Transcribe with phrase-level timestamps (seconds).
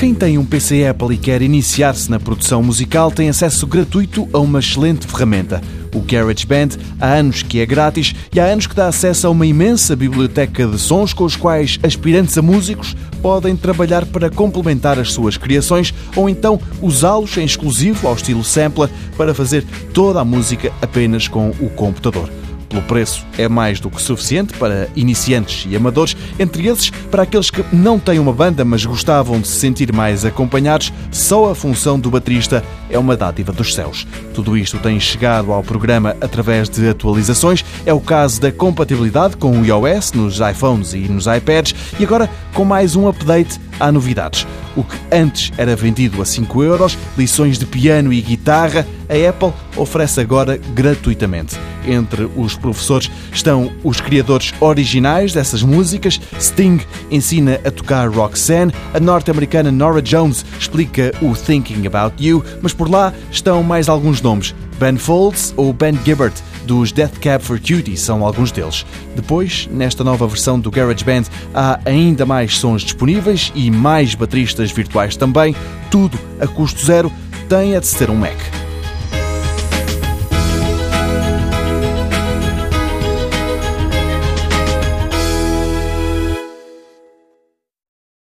[0.00, 4.38] Quem tem um PC Apple e quer iniciar-se na produção musical tem acesso gratuito a
[4.38, 5.60] uma excelente ferramenta.
[5.94, 9.44] O GarageBand há anos que é grátis e há anos que dá acesso a uma
[9.44, 15.12] imensa biblioteca de sons com os quais aspirantes a músicos podem trabalhar para complementar as
[15.12, 20.72] suas criações ou então usá-los em exclusivo ao estilo sampler para fazer toda a música
[20.80, 22.30] apenas com o computador
[22.70, 27.50] pelo preço é mais do que suficiente para iniciantes e amadores, entre esses para aqueles
[27.50, 31.98] que não têm uma banda mas gostavam de se sentir mais acompanhados, só a função
[31.98, 34.06] do baterista é uma dádiva dos céus.
[34.32, 39.60] Tudo isto tem chegado ao programa através de atualizações, é o caso da compatibilidade com
[39.60, 44.46] o iOS nos iPhones e nos iPads e agora com mais um update há novidades.
[44.76, 49.52] O que antes era vendido a 5 euros, lições de piano e guitarra, a Apple
[49.76, 51.58] oferece agora gratuitamente.
[51.86, 56.20] Entre os professores estão os criadores originais dessas músicas.
[56.38, 62.72] Sting ensina a tocar Roxanne, a norte-americana Nora Jones explica o Thinking About You, mas
[62.72, 64.54] por lá estão mais alguns nomes.
[64.78, 68.86] Ben Folds ou Ben Gibbard, dos Death Cab for Cutie, são alguns deles.
[69.14, 75.16] Depois, nesta nova versão do GarageBand, há ainda mais sons disponíveis e mais bateristas virtuais
[75.16, 75.54] também,
[75.90, 77.12] tudo a custo zero,
[77.48, 78.59] tem a de ser um Mac.